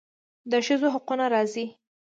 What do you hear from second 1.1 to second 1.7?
راځي.